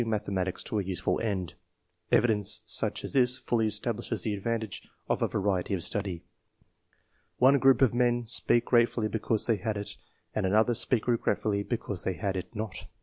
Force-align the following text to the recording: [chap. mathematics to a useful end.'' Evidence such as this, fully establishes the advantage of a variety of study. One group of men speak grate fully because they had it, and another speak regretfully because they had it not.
[chap. 0.01 0.07
mathematics 0.07 0.63
to 0.63 0.79
a 0.79 0.83
useful 0.83 1.19
end.'' 1.21 1.53
Evidence 2.11 2.63
such 2.65 3.03
as 3.03 3.13
this, 3.13 3.37
fully 3.37 3.67
establishes 3.67 4.23
the 4.23 4.33
advantage 4.33 4.89
of 5.07 5.21
a 5.21 5.27
variety 5.27 5.75
of 5.75 5.83
study. 5.83 6.23
One 7.37 7.59
group 7.59 7.83
of 7.83 7.93
men 7.93 8.25
speak 8.25 8.65
grate 8.65 8.89
fully 8.89 9.09
because 9.09 9.45
they 9.45 9.57
had 9.57 9.77
it, 9.77 9.97
and 10.33 10.43
another 10.47 10.73
speak 10.73 11.07
regretfully 11.07 11.61
because 11.61 12.03
they 12.03 12.13
had 12.13 12.35
it 12.35 12.55
not. 12.55 12.87